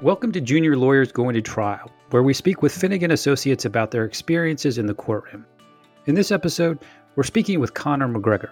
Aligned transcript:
Welcome 0.00 0.30
to 0.30 0.40
Junior 0.40 0.76
Lawyers 0.76 1.10
Going 1.10 1.34
to 1.34 1.42
Trial, 1.42 1.90
where 2.10 2.22
we 2.22 2.32
speak 2.32 2.62
with 2.62 2.72
Finnegan 2.72 3.10
Associates 3.10 3.64
about 3.64 3.90
their 3.90 4.04
experiences 4.04 4.78
in 4.78 4.86
the 4.86 4.94
courtroom. 4.94 5.44
In 6.06 6.14
this 6.14 6.30
episode, 6.30 6.78
we're 7.16 7.24
speaking 7.24 7.58
with 7.58 7.74
Connor 7.74 8.06
McGregor. 8.06 8.50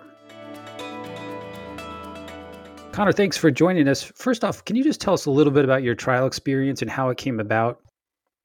Connor, 2.90 3.12
thanks 3.12 3.37
for 3.37 3.53
joining 3.53 3.87
us. 3.87 4.03
First 4.03 4.43
off, 4.43 4.64
can 4.64 4.74
you 4.74 4.82
just 4.82 5.01
tell 5.01 5.14
us 5.14 5.27
a 5.27 5.30
little 5.30 5.52
bit 5.52 5.64
about 5.64 5.84
your 5.84 5.95
trial 5.95 6.27
experience 6.27 6.82
and 6.82 6.90
how 6.90 7.11
it 7.11 7.16
came 7.16 7.38
about? 7.38 7.80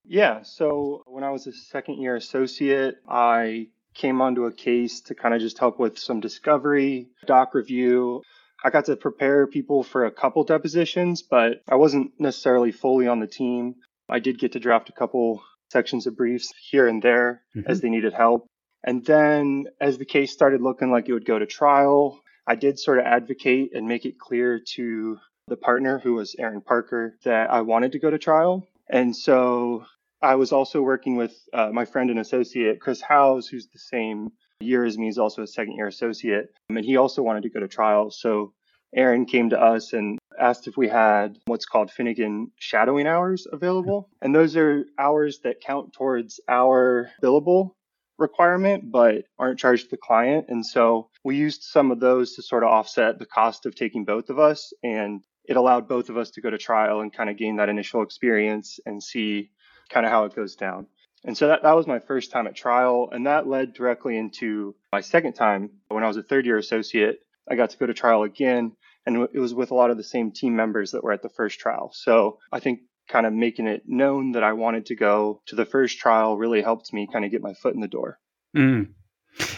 Yeah, 0.05 0.43
so 0.43 1.01
when 1.07 1.23
I 1.23 1.31
was 1.31 1.47
a 1.47 1.53
second 1.53 1.99
year 1.99 2.15
associate, 2.15 2.97
I 3.09 3.69
came 3.95 4.21
onto 4.21 4.45
a 4.45 4.53
case 4.53 5.01
to 5.01 5.15
kind 5.15 5.33
of 5.33 5.41
just 5.41 5.57
help 5.57 5.79
with 5.79 5.97
some 5.97 6.19
discovery, 6.19 7.09
doc 7.25 7.55
review. 7.55 8.21
I 8.63 8.69
got 8.69 8.85
to 8.85 8.95
prepare 8.95 9.47
people 9.47 9.83
for 9.83 10.05
a 10.05 10.11
couple 10.11 10.43
depositions, 10.43 11.21
but 11.21 11.63
I 11.69 11.75
wasn't 11.75 12.11
necessarily 12.19 12.71
fully 12.71 13.07
on 13.07 13.19
the 13.19 13.27
team. 13.27 13.75
I 14.09 14.19
did 14.19 14.39
get 14.39 14.51
to 14.53 14.59
draft 14.59 14.89
a 14.89 14.93
couple 14.93 15.41
sections 15.71 16.05
of 16.05 16.17
briefs 16.17 16.53
here 16.69 16.87
and 16.87 17.01
there 17.01 17.41
mm-hmm. 17.55 17.69
as 17.69 17.81
they 17.81 17.89
needed 17.89 18.13
help. 18.13 18.45
And 18.83 19.05
then 19.05 19.65
as 19.79 19.97
the 19.97 20.05
case 20.05 20.31
started 20.31 20.61
looking 20.61 20.91
like 20.91 21.07
it 21.07 21.13
would 21.13 21.25
go 21.25 21.39
to 21.39 21.45
trial, 21.45 22.19
I 22.45 22.55
did 22.55 22.79
sort 22.79 22.99
of 22.99 23.05
advocate 23.05 23.71
and 23.73 23.87
make 23.87 24.05
it 24.05 24.19
clear 24.19 24.59
to 24.73 25.17
the 25.47 25.57
partner 25.57 25.99
who 25.99 26.13
was 26.13 26.35
Aaron 26.37 26.61
Parker 26.61 27.17
that 27.23 27.49
I 27.49 27.61
wanted 27.61 27.93
to 27.93 27.99
go 27.99 28.09
to 28.09 28.17
trial. 28.17 28.67
And 28.89 29.15
so 29.15 29.85
I 30.21 30.35
was 30.35 30.51
also 30.51 30.81
working 30.81 31.15
with 31.15 31.33
uh, 31.53 31.69
my 31.71 31.85
friend 31.85 32.09
and 32.09 32.19
associate, 32.19 32.79
Chris 32.79 33.01
Howes, 33.01 33.47
who's 33.47 33.67
the 33.67 33.79
same 33.79 34.31
year 34.63 34.85
as 34.85 34.97
me, 34.97 35.05
he's 35.05 35.17
also 35.17 35.41
a 35.41 35.47
second 35.47 35.75
year 35.75 35.87
associate. 35.87 36.53
Um, 36.69 36.77
and 36.77 36.85
he 36.85 36.97
also 36.97 37.21
wanted 37.21 37.43
to 37.43 37.49
go 37.49 37.59
to 37.59 37.67
trial. 37.67 38.11
So 38.11 38.53
Aaron 38.95 39.25
came 39.25 39.49
to 39.51 39.59
us 39.59 39.93
and 39.93 40.19
asked 40.39 40.67
if 40.67 40.75
we 40.75 40.87
had 40.87 41.37
what's 41.45 41.65
called 41.65 41.91
Finnegan 41.91 42.51
shadowing 42.57 43.07
hours 43.07 43.47
available. 43.51 44.09
And 44.21 44.35
those 44.35 44.55
are 44.57 44.85
hours 44.99 45.39
that 45.43 45.61
count 45.61 45.93
towards 45.93 46.39
our 46.49 47.09
billable 47.23 47.71
requirement, 48.17 48.91
but 48.91 49.25
aren't 49.39 49.59
charged 49.59 49.85
to 49.85 49.89
the 49.91 49.97
client. 49.97 50.45
And 50.49 50.65
so 50.65 51.09
we 51.23 51.37
used 51.37 51.63
some 51.63 51.91
of 51.91 51.99
those 51.99 52.35
to 52.35 52.41
sort 52.41 52.63
of 52.63 52.69
offset 52.69 53.17
the 53.17 53.25
cost 53.25 53.65
of 53.65 53.75
taking 53.75 54.05
both 54.05 54.29
of 54.29 54.39
us. 54.39 54.73
And 54.83 55.23
it 55.45 55.57
allowed 55.57 55.87
both 55.87 56.09
of 56.09 56.17
us 56.17 56.29
to 56.31 56.41
go 56.41 56.49
to 56.49 56.57
trial 56.57 57.01
and 57.01 57.11
kind 57.11 57.29
of 57.29 57.37
gain 57.37 57.55
that 57.57 57.69
initial 57.69 58.03
experience 58.03 58.79
and 58.85 59.01
see 59.01 59.51
kind 59.89 60.05
of 60.05 60.11
how 60.11 60.25
it 60.25 60.35
goes 60.35 60.55
down. 60.55 60.87
And 61.23 61.37
so 61.37 61.47
that, 61.47 61.63
that 61.63 61.75
was 61.75 61.87
my 61.87 61.99
first 61.99 62.31
time 62.31 62.47
at 62.47 62.55
trial. 62.55 63.09
And 63.11 63.27
that 63.27 63.47
led 63.47 63.73
directly 63.73 64.17
into 64.17 64.75
my 64.91 65.01
second 65.01 65.33
time 65.33 65.69
when 65.87 66.03
I 66.03 66.07
was 66.07 66.17
a 66.17 66.23
third 66.23 66.45
year 66.45 66.57
associate. 66.57 67.19
I 67.49 67.55
got 67.55 67.71
to 67.71 67.77
go 67.77 67.85
to 67.85 67.93
trial 67.93 68.23
again. 68.23 68.73
And 69.05 69.27
it 69.33 69.39
was 69.39 69.53
with 69.53 69.71
a 69.71 69.75
lot 69.75 69.91
of 69.91 69.97
the 69.97 70.03
same 70.03 70.31
team 70.31 70.55
members 70.55 70.91
that 70.91 71.03
were 71.03 71.11
at 71.11 71.23
the 71.23 71.29
first 71.29 71.59
trial. 71.59 71.91
So 71.93 72.37
I 72.51 72.59
think 72.59 72.81
kind 73.09 73.25
of 73.25 73.33
making 73.33 73.67
it 73.67 73.83
known 73.85 74.33
that 74.33 74.43
I 74.43 74.53
wanted 74.53 74.87
to 74.87 74.95
go 74.95 75.41
to 75.47 75.55
the 75.55 75.65
first 75.65 75.99
trial 75.99 76.37
really 76.37 76.61
helped 76.61 76.93
me 76.93 77.07
kind 77.11 77.25
of 77.25 77.31
get 77.31 77.41
my 77.41 77.53
foot 77.53 77.73
in 77.73 77.81
the 77.81 77.87
door. 77.87 78.19
Mm. 78.55 78.93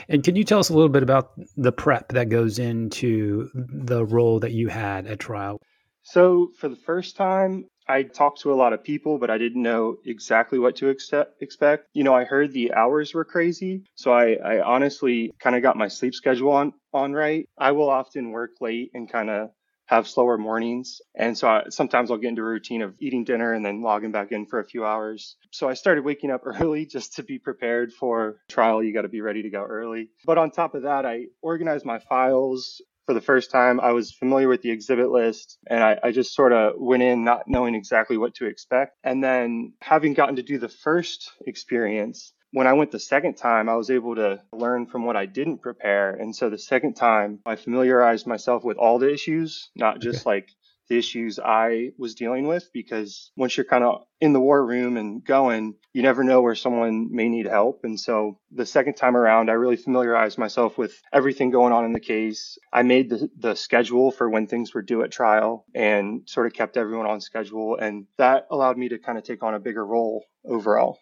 And 0.08 0.24
can 0.24 0.36
you 0.36 0.44
tell 0.44 0.60
us 0.60 0.70
a 0.70 0.74
little 0.74 0.90
bit 0.90 1.04
about 1.04 1.32
the 1.58 1.72
prep 1.72 2.10
that 2.10 2.30
goes 2.30 2.60
into 2.60 3.50
the 3.54 4.06
role 4.06 4.40
that 4.40 4.52
you 4.52 4.68
had 4.68 5.08
at 5.08 5.20
trial? 5.20 5.60
So, 6.04 6.52
for 6.58 6.68
the 6.68 6.76
first 6.76 7.16
time, 7.16 7.66
I 7.88 8.04
talked 8.04 8.42
to 8.42 8.54
a 8.54 8.56
lot 8.56 8.74
of 8.74 8.84
people, 8.84 9.18
but 9.18 9.30
I 9.30 9.38
didn't 9.38 9.62
know 9.62 9.98
exactly 10.06 10.60
what 10.60 10.78
to 10.78 10.90
expect. 10.90 11.88
You 11.94 12.04
know, 12.04 12.14
I 12.14 12.24
heard 12.24 12.54
the 12.54 12.74
hours 12.74 13.14
were 13.14 13.26
crazy, 13.26 13.84
so 13.96 14.12
I, 14.14 14.34
I 14.34 14.62
honestly 14.62 15.34
kind 15.40 15.56
of 15.56 15.62
got 15.62 15.78
my 15.78 15.88
sleep 15.88 16.16
schedule 16.16 16.52
on 16.52 16.74
on 16.94 17.14
right. 17.14 17.48
I 17.58 17.72
will 17.72 17.90
often 17.90 18.32
work 18.32 18.52
late 18.62 18.92
and 18.94 19.12
kind 19.12 19.30
of 19.30 19.50
have 19.86 20.08
slower 20.08 20.38
mornings, 20.38 21.02
and 21.14 21.38
so 21.38 21.48
I, 21.48 21.64
sometimes 21.70 22.10
I'll 22.10 22.18
get 22.18 22.30
into 22.30 22.42
a 22.42 22.46
routine 22.46 22.82
of 22.82 22.96
eating 23.00 23.26
dinner 23.26 23.54
and 23.54 23.66
then 23.66 23.82
logging 23.82 24.12
back 24.12 24.32
in 24.32 24.46
for 24.46 24.60
a 24.60 24.66
few 24.66 24.86
hours. 24.86 25.36
So 25.52 25.68
I 25.68 25.74
started 25.74 26.06
waking 26.06 26.32
up 26.32 26.42
early 26.46 26.86
just 26.86 27.16
to 27.16 27.24
be 27.24 27.38
prepared 27.38 27.92
for 27.92 28.38
trial. 28.50 28.82
You 28.82 28.94
got 28.94 29.02
to 29.02 29.10
be 29.10 29.22
ready 29.22 29.44
to 29.44 29.50
go 29.50 29.64
early. 29.64 30.10
But 30.26 30.38
on 30.38 30.52
top 30.52 30.74
of 30.74 30.84
that, 30.84 31.06
I 31.06 31.26
organized 31.42 31.86
my 31.86 32.00
files 32.00 32.82
for 33.06 33.14
the 33.14 33.22
first 33.22 33.52
time. 33.52 33.80
I 33.80 33.92
was 33.92 34.12
familiar 34.12 34.48
with 34.48 34.62
the 34.62 34.72
exhibit 34.72 35.10
list 35.10 35.58
and 35.68 35.84
I, 35.84 36.00
I 36.04 36.12
just 36.12 36.34
sort 36.34 36.54
of 36.54 36.74
went 36.78 37.04
in 37.04 37.24
not 37.24 37.44
knowing 37.48 37.76
exactly 37.76 38.18
what 38.18 38.36
to 38.36 38.46
expect. 38.46 38.98
And 39.04 39.24
then 39.24 39.74
having 39.82 40.14
gotten 40.14 40.38
to 40.38 40.44
do 40.44 40.58
the 40.58 40.70
first 40.70 41.32
experience, 41.46 42.34
when 42.52 42.68
I 42.68 42.74
went 42.74 42.92
the 42.92 43.00
second 43.00 43.36
time, 43.36 43.68
I 43.68 43.76
was 43.76 43.90
able 43.90 44.16
to 44.16 44.42
learn 44.54 44.86
from 44.86 45.06
what 45.06 45.16
I 45.16 45.26
didn't 45.26 45.62
prepare. 45.64 46.12
And 46.12 46.36
so 46.36 46.50
the 46.50 46.58
second 46.58 46.94
time, 46.94 47.40
I 47.46 47.56
familiarized 47.56 48.28
myself 48.28 48.64
with 48.64 48.78
all 48.78 49.00
the 49.00 49.12
issues, 49.12 49.70
not 49.76 50.00
just 50.00 50.22
okay. 50.22 50.30
like 50.30 50.50
the 50.94 51.00
issues 51.00 51.40
I 51.44 51.90
was 51.98 52.14
dealing 52.14 52.48
with 52.48 52.70
because 52.72 53.32
once 53.36 53.58
you're 53.58 53.66
kind 53.66 53.84
of 53.84 54.04
in 54.22 54.34
the 54.34 54.40
war 54.40 54.64
room 54.64 54.96
and 54.96 55.24
going, 55.24 55.76
you 55.92 56.04
never 56.04 56.24
know 56.24 56.42
where 56.42 56.56
someone 56.56 57.10
may 57.12 57.28
need 57.30 57.48
help. 57.48 57.82
And 57.84 58.00
so 58.00 58.38
the 58.52 58.66
second 58.66 58.94
time 58.94 59.18
around, 59.18 59.50
I 59.50 59.54
really 59.54 59.76
familiarized 59.76 60.38
myself 60.38 60.78
with 60.78 60.94
everything 61.12 61.50
going 61.50 61.74
on 61.74 61.86
in 61.86 61.94
the 61.94 62.00
case. 62.00 62.58
I 62.72 62.84
made 62.84 63.10
the, 63.10 63.28
the 63.38 63.56
schedule 63.56 64.12
for 64.12 64.30
when 64.30 64.46
things 64.46 64.74
were 64.74 64.84
due 64.84 65.04
at 65.04 65.12
trial 65.12 65.66
and 65.74 66.22
sort 66.28 66.46
of 66.46 66.54
kept 66.54 66.78
everyone 66.78 67.08
on 67.08 67.22
schedule. 67.22 67.76
And 67.78 68.06
that 68.18 68.46
allowed 68.52 68.78
me 68.78 68.90
to 68.90 69.00
kind 69.00 69.18
of 69.18 69.24
take 69.24 69.42
on 69.42 69.56
a 69.56 69.60
bigger 69.60 69.86
role 69.86 70.24
overall. 70.46 71.00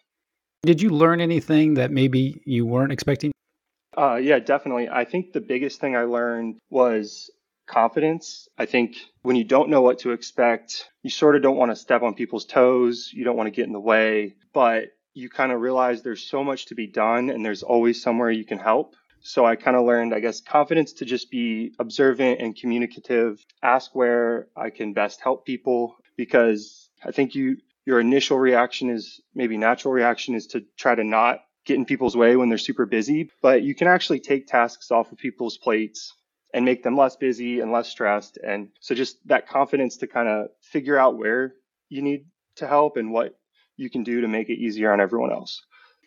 Did 0.62 0.80
you 0.80 0.90
learn 0.90 1.20
anything 1.20 1.74
that 1.74 1.90
maybe 1.90 2.40
you 2.46 2.64
weren't 2.64 2.92
expecting? 2.92 3.32
Uh, 3.96 4.14
yeah, 4.14 4.38
definitely. 4.38 4.88
I 4.88 5.04
think 5.04 5.32
the 5.32 5.40
biggest 5.40 5.80
thing 5.80 5.96
I 5.96 6.04
learned 6.04 6.56
was 6.70 7.30
confidence. 7.66 8.48
I 8.58 8.66
think 8.66 8.96
when 9.22 9.36
you 9.36 9.44
don't 9.44 9.70
know 9.70 9.82
what 9.82 10.00
to 10.00 10.12
expect, 10.12 10.88
you 11.02 11.10
sort 11.10 11.36
of 11.36 11.42
don't 11.42 11.56
want 11.56 11.70
to 11.70 11.76
step 11.76 12.02
on 12.02 12.14
people's 12.14 12.44
toes. 12.44 13.10
You 13.12 13.24
don't 13.24 13.36
want 13.36 13.46
to 13.46 13.56
get 13.56 13.66
in 13.66 13.72
the 13.72 13.80
way, 13.80 14.34
but 14.52 14.88
you 15.14 15.28
kind 15.28 15.52
of 15.52 15.60
realize 15.60 16.02
there's 16.02 16.26
so 16.26 16.42
much 16.42 16.66
to 16.66 16.74
be 16.74 16.86
done 16.86 17.30
and 17.30 17.44
there's 17.44 17.62
always 17.62 18.02
somewhere 18.02 18.30
you 18.30 18.44
can 18.44 18.58
help. 18.58 18.94
So 19.20 19.44
I 19.44 19.56
kind 19.56 19.76
of 19.76 19.84
learned, 19.84 20.14
I 20.14 20.20
guess, 20.20 20.40
confidence 20.40 20.94
to 20.94 21.04
just 21.04 21.30
be 21.30 21.74
observant 21.78 22.40
and 22.40 22.56
communicative, 22.56 23.44
ask 23.62 23.94
where 23.94 24.48
I 24.56 24.70
can 24.70 24.94
best 24.94 25.20
help 25.20 25.46
people 25.46 25.96
because 26.16 26.88
I 27.04 27.12
think 27.12 27.34
you 27.34 27.58
your 27.84 27.98
initial 27.98 28.38
reaction 28.38 28.90
is 28.90 29.20
maybe 29.34 29.56
natural 29.56 29.92
reaction 29.92 30.34
is 30.34 30.46
to 30.48 30.64
try 30.76 30.94
to 30.94 31.02
not 31.02 31.40
get 31.64 31.76
in 31.76 31.84
people's 31.84 32.16
way 32.16 32.36
when 32.36 32.48
they're 32.48 32.58
super 32.58 32.86
busy, 32.86 33.30
but 33.40 33.62
you 33.62 33.74
can 33.74 33.88
actually 33.88 34.20
take 34.20 34.46
tasks 34.46 34.90
off 34.90 35.10
of 35.10 35.18
people's 35.18 35.58
plates 35.58 36.12
and 36.52 36.64
make 36.64 36.82
them 36.82 36.96
less 36.96 37.16
busy 37.16 37.60
and 37.60 37.72
less 37.72 37.88
stressed. 37.88 38.38
And 38.38 38.68
so 38.80 38.94
just 38.94 39.16
that 39.28 39.48
confidence 39.48 39.98
to 39.98 40.06
kind 40.06 40.28
of 40.28 40.48
figure 40.60 40.98
out 40.98 41.16
where 41.16 41.54
you 41.88 42.02
need 42.02 42.26
to 42.56 42.66
help 42.66 42.96
and 42.96 43.12
what 43.12 43.38
you 43.76 43.90
can 43.90 44.02
do 44.02 44.20
to 44.20 44.28
make 44.28 44.50
it 44.50 44.58
easier 44.58 44.92
on 44.92 45.00
everyone 45.00 45.32
else. 45.32 45.62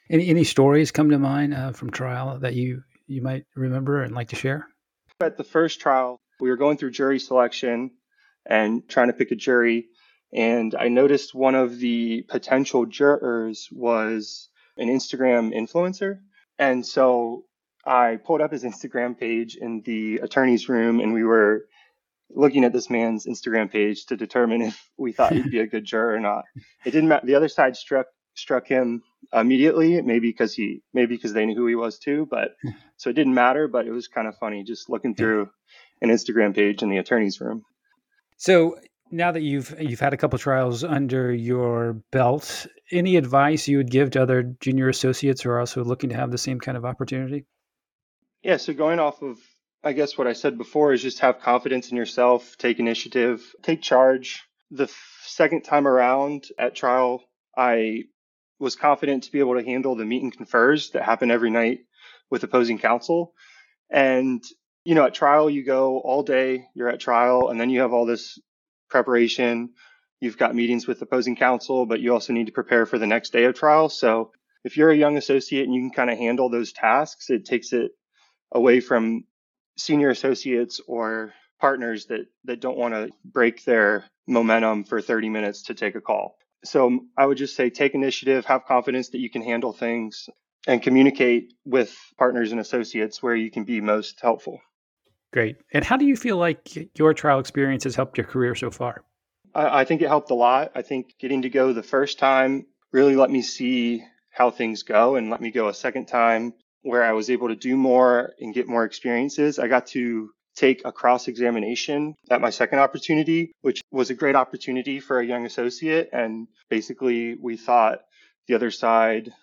Any 0.10 0.28
any 0.28 0.44
stories 0.44 0.92
come 0.92 1.10
to 1.10 1.18
mind 1.18 1.54
uh, 1.54 1.72
from 1.72 1.90
trial 1.90 2.38
that 2.40 2.54
you 2.54 2.84
you 3.08 3.22
might 3.22 3.46
remember 3.56 4.04
and 4.04 4.14
like 4.14 4.30
to 4.30 4.36
share? 4.36 4.68
At 5.20 5.38
the 5.38 5.44
first 5.44 5.80
trial, 5.80 6.20
we 6.40 6.50
were 6.50 6.58
going 6.58 6.78
through 6.78 6.92
jury 6.92 7.20
selection 7.20 7.92
and 8.46 8.88
trying 8.88 9.08
to 9.08 9.14
pick 9.14 9.32
a 9.32 9.36
jury, 9.36 9.88
and 10.32 10.76
I 10.76 10.90
noticed 10.90 11.34
one 11.34 11.56
of 11.56 11.80
the 11.80 12.24
potential 12.28 12.86
jurors 12.86 13.68
was 13.72 14.50
an 14.78 14.90
Instagram 14.90 15.56
influencer, 15.56 16.20
and 16.60 16.86
so 16.86 17.46
I 17.86 18.18
pulled 18.24 18.42
up 18.42 18.52
his 18.52 18.64
Instagram 18.64 19.18
page 19.18 19.56
in 19.56 19.82
the 19.86 20.18
attorney's 20.18 20.68
room 20.68 21.00
and 21.00 21.14
we 21.14 21.24
were 21.24 21.66
looking 22.30 22.64
at 22.64 22.74
this 22.74 22.90
man's 22.90 23.26
Instagram 23.26 23.72
page 23.72 24.06
to 24.08 24.18
determine 24.18 24.62
if 24.62 24.90
we 24.98 25.12
thought 25.12 25.34
he'd 25.34 25.52
be 25.52 25.60
a 25.60 25.68
good 25.68 25.86
juror 25.86 26.16
or 26.16 26.20
not. 26.20 26.46
It 26.86 26.92
didn't 26.92 27.10
matter. 27.10 27.26
The 27.26 27.36
other 27.36 27.48
side 27.48 27.76
struck 27.76 28.08
struck 28.34 28.68
him 28.68 29.02
immediately, 29.34 30.02
maybe 30.02 30.30
because 30.30 30.54
he 30.54 30.82
maybe 30.94 31.16
because 31.16 31.34
they 31.34 31.46
knew 31.46 31.56
who 31.56 31.68
he 31.68 31.76
was 31.76 32.00
too, 32.00 32.28
but 32.30 32.50
so 32.98 33.10
it 33.10 33.14
didn't 33.14 33.34
matter, 33.34 33.68
but 33.68 33.86
it 33.86 33.92
was 33.92 34.08
kind 34.08 34.28
of 34.28 34.36
funny 34.38 34.64
just 34.64 34.90
looking 34.90 35.16
through 35.16 35.50
an 36.02 36.10
Instagram 36.10 36.56
page 36.56 36.82
in 36.82 36.90
the 36.90 36.98
attorney's 36.98 37.40
room. 37.40 37.64
So 38.38 38.78
now 39.12 39.32
that 39.32 39.42
you've 39.42 39.74
you've 39.80 40.00
had 40.00 40.14
a 40.14 40.18
couple 40.18 40.38
trials 40.40 40.84
under 40.84 41.32
your 41.32 42.02
belt, 42.12 42.68
any 42.92 43.16
advice 43.16 43.68
you 43.68 43.78
would 43.78 43.92
give 43.92 44.12
to 44.12 44.22
other 44.22 44.56
junior 44.60 44.90
associates 44.90 45.42
who 45.42 45.50
are 45.50 45.60
also 45.60 45.84
looking 45.84 46.10
to 46.10 46.16
have 46.16 46.32
the 46.32 46.38
same 46.38 46.60
kind 46.60 46.78
of 46.78 46.86
opportunity? 46.86 47.46
Yeah, 48.46 48.58
so 48.58 48.74
going 48.74 49.00
off 49.00 49.24
of, 49.24 49.40
I 49.84 49.94
guess 49.94 50.20
what 50.20 50.28
I 50.28 50.34
said 50.34 50.60
before 50.60 50.94
is 50.94 51.02
just 51.02 51.22
have 51.22 51.42
confidence 51.42 51.90
in 51.90 51.98
yourself, 51.98 52.56
take 52.60 52.78
initiative, 52.78 53.42
take 53.64 53.82
charge. 53.82 54.44
The 54.70 54.88
second 55.24 55.64
time 55.64 55.88
around 55.88 56.44
at 56.60 56.76
trial, 56.76 57.24
I 57.58 58.04
was 58.60 58.76
confident 58.76 59.24
to 59.24 59.32
be 59.32 59.40
able 59.40 59.56
to 59.56 59.66
handle 59.66 59.96
the 59.96 60.06
meet 60.06 60.22
and 60.22 60.32
confers 60.32 60.92
that 60.92 61.02
happen 61.02 61.32
every 61.32 61.50
night 61.50 61.80
with 62.30 62.44
opposing 62.44 62.78
counsel. 62.78 63.34
And, 63.90 64.44
you 64.84 64.94
know, 64.94 65.06
at 65.06 65.16
trial, 65.16 65.50
you 65.50 65.66
go 65.66 65.98
all 65.98 66.22
day, 66.22 66.68
you're 66.76 66.90
at 66.90 67.00
trial, 67.00 67.50
and 67.50 67.60
then 67.60 67.72
you 67.72 67.80
have 67.80 67.94
all 67.94 68.06
this 68.06 68.40
preparation. 68.92 69.74
You've 70.20 70.38
got 70.38 70.54
meetings 70.54 70.86
with 70.86 71.02
opposing 71.02 71.36
counsel, 71.36 71.88
but 71.88 72.00
you 72.00 72.14
also 72.14 72.32
need 72.32 72.46
to 72.46 72.52
prepare 72.52 72.86
for 72.86 73.00
the 73.00 73.08
next 73.08 73.34
day 73.34 73.46
of 73.46 73.56
trial. 73.56 73.90
So 73.90 74.34
if 74.64 74.78
you're 74.78 74.92
a 74.92 74.96
young 74.96 75.18
associate 75.18 75.66
and 75.66 75.74
you 75.74 75.82
can 75.82 75.90
kind 75.90 76.12
of 76.12 76.20
handle 76.20 76.52
those 76.52 76.74
tasks, 76.74 77.32
it 77.32 77.46
takes 77.46 77.74
it 77.74 77.90
away 78.56 78.80
from 78.80 79.26
senior 79.78 80.10
associates 80.10 80.82
or 80.88 81.34
partners 81.60 82.06
that 82.08 82.22
that 82.46 82.62
don't 82.62 82.78
want 82.78 82.94
to 82.94 83.12
break 83.24 83.64
their 83.66 84.06
momentum 84.28 84.84
for 84.84 85.02
30 85.02 85.30
minutes 85.30 85.64
to 85.64 85.76
take 85.76 85.96
a 85.96 86.02
call. 86.02 86.38
So 86.64 86.88
um, 86.88 87.10
I 87.16 87.26
would 87.26 87.38
just 87.38 87.56
say 87.56 87.70
take 87.70 87.94
initiative, 87.94 88.46
have 88.46 88.66
confidence 88.66 89.10
that 89.10 89.20
you 89.20 89.30
can 89.30 89.44
handle 89.44 89.72
things 89.72 90.30
and 90.66 90.82
communicate 90.82 91.54
with 91.64 91.96
partners 92.18 92.52
and 92.52 92.60
associates 92.60 93.22
where 93.22 93.36
you 93.36 93.52
can 93.52 93.66
be 93.66 93.82
most 93.82 94.20
helpful. 94.22 94.60
Great. 95.32 95.58
And 95.72 95.84
how 95.84 95.98
do 95.98 96.06
you 96.06 96.16
feel 96.16 96.38
like 96.38 96.98
your 96.98 97.14
trial 97.14 97.40
experience 97.40 97.84
has 97.84 97.96
helped 97.96 98.18
your 98.18 98.26
career 98.26 98.56
so 98.56 98.72
far? 98.72 99.04
I, 99.54 99.82
I 99.82 99.86
think 99.86 100.02
it 100.02 100.08
helped 100.08 100.32
a 100.32 100.36
lot. 100.36 100.72
I 100.74 100.82
think 100.82 101.14
getting 101.20 101.44
to 101.44 101.50
go 101.50 101.74
the 101.74 101.84
first 101.84 102.18
time 102.18 102.66
really 102.92 103.16
let 103.16 103.30
me 103.30 103.42
see 103.42 104.04
how 104.32 104.50
things 104.50 104.84
go 104.84 105.16
and 105.16 105.30
let 105.30 105.42
me 105.42 105.52
go 105.52 105.68
a 105.68 105.74
second 105.74 106.08
time 106.08 106.54
where 106.86 107.04
I 107.04 107.14
was 107.14 107.32
able 107.32 107.48
to 107.48 107.56
do 107.56 107.76
more 107.76 108.34
and 108.40 108.54
get 108.54 108.68
more 108.68 108.86
experiences. 108.86 109.58
I 109.58 109.68
got 109.68 109.88
to 109.88 110.30
take 110.56 110.84
a 110.86 110.92
cross 110.92 111.28
examination 111.28 112.14
at 112.30 112.42
my 112.42 112.52
second 112.52 112.78
opportunity, 112.78 113.52
which 113.62 113.82
was 113.90 114.12
a 114.12 114.14
great 114.14 114.36
opportunity 114.36 115.00
for 115.00 115.20
a 115.20 115.26
young 115.26 115.48
associate. 115.48 116.10
And 116.14 116.48
basically, 116.70 117.36
we 117.42 117.58
thought 117.58 118.02
the 118.48 118.54
other 118.54 118.70
side 118.70 119.34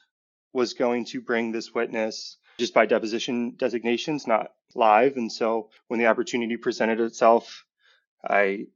was 0.52 0.74
going 0.74 1.06
to 1.06 1.20
bring 1.20 1.50
this 1.50 1.74
witness 1.74 2.38
just 2.58 2.74
by 2.74 2.86
deposition 2.86 3.56
designations, 3.56 4.28
not 4.28 4.52
live. 4.76 5.16
And 5.16 5.30
so 5.30 5.70
when 5.88 5.98
the 5.98 6.06
opportunity 6.06 6.56
presented 6.56 7.00
itself, 7.00 7.64
I 8.24 8.66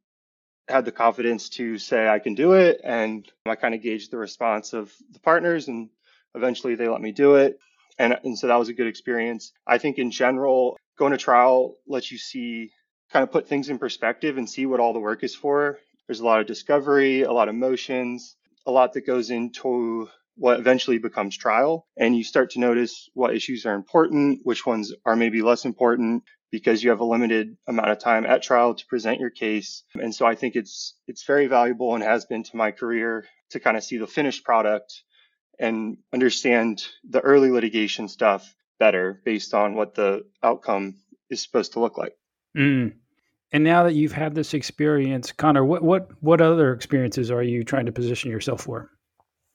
had 0.66 0.84
the 0.84 0.92
confidence 0.92 1.50
to 1.50 1.78
say 1.78 2.08
I 2.08 2.18
can 2.18 2.34
do 2.34 2.54
it. 2.54 2.80
And 2.82 3.30
I 3.46 3.54
kind 3.54 3.76
of 3.76 3.82
gauged 3.82 4.10
the 4.10 4.18
response 4.18 4.72
of 4.72 4.92
the 5.12 5.20
partners, 5.20 5.68
and 5.68 5.88
eventually 6.34 6.74
they 6.74 6.88
let 6.88 7.00
me 7.00 7.12
do 7.12 7.36
it. 7.36 7.60
And, 7.98 8.19
and 8.25 8.38
so 8.38 8.48
that 8.48 8.58
was 8.58 8.69
a 8.69 8.75
good 8.75 8.87
experience. 8.87 9.52
I 9.66 9.78
think 9.78 9.98
in 9.98 10.10
general, 10.10 10.76
going 10.98 11.12
to 11.12 11.19
trial 11.19 11.75
lets 11.87 12.10
you 12.10 12.19
see, 12.19 12.70
kind 13.12 13.22
of 13.22 13.31
put 13.31 13.48
things 13.48 13.69
in 13.69 13.78
perspective 13.78 14.37
and 14.37 14.48
see 14.48 14.66
what 14.66 14.81
all 14.81 14.93
the 14.93 15.00
work 15.00 15.22
is 15.22 15.34
for. 15.34 15.78
There's 16.06 16.20
a 16.20 16.25
lot 16.25 16.40
of 16.40 16.46
discovery, 16.46 17.22
a 17.22 17.32
lot 17.32 17.48
of 17.48 17.54
motions, 17.54 18.37
a 18.66 18.70
lot 18.70 18.93
that 18.94 19.06
goes 19.06 19.31
into 19.31 20.08
what 20.37 20.60
eventually 20.60 20.98
becomes 20.98 21.37
trial. 21.37 21.87
And 21.96 22.16
you 22.16 22.25
start 22.25 22.50
to 22.50 22.60
notice 22.60 23.08
what 23.14 23.34
issues 23.34 23.64
are 23.66 23.75
important, 23.75 24.40
which 24.44 24.66
ones 24.66 24.92
are 25.04 25.16
maybe 25.16 25.42
less 25.42 25.64
important 25.64 26.25
because 26.50 26.82
you 26.82 26.90
have 26.90 27.00
a 27.00 27.04
limited 27.04 27.56
amount 27.66 27.90
of 27.90 27.99
time 27.99 28.25
at 28.25 28.42
trial 28.42 28.75
to 28.75 28.87
present 28.87 29.20
your 29.20 29.31
case. 29.31 29.82
And 29.94 30.14
so 30.14 30.26
I 30.26 30.34
think 30.34 30.54
it's 30.56 30.94
it's 31.06 31.25
very 31.25 31.46
valuable 31.46 31.94
and 31.94 32.04
has 32.04 32.25
been 32.25 32.44
to 32.44 32.56
my 32.56 32.70
career 32.70 33.25
to 33.50 33.60
kind 33.60 33.76
of 33.76 33.84
see 33.84 33.96
the 33.96 34.06
finished 34.06 34.44
product 34.44 35.02
and 35.58 35.99
understand 36.12 36.87
the 37.08 37.20
early 37.20 37.50
litigation 37.50 38.08
stuff 38.08 38.55
better 38.79 39.20
based 39.25 39.55
on 39.55 39.75
what 39.75 39.94
the 39.94 40.25
outcome 40.43 40.97
is 41.31 41.43
supposed 41.43 41.73
to 41.73 41.81
look 41.81 41.97
like. 41.97 42.12
Mm. 42.56 42.94
And 43.53 43.64
now 43.64 43.85
that 43.85 43.94
you've 43.94 44.12
had 44.12 44.35
this 44.35 44.55
experience, 44.55 45.32
Connor, 45.32 45.64
what 45.64 45.82
what 45.82 46.11
what 46.20 46.41
other 46.41 46.73
experiences 46.73 47.31
are 47.31 47.43
you 47.43 47.64
trying 47.64 47.87
to 47.87 47.93
position 47.93 48.31
yourself 48.31 48.62
for? 48.62 48.91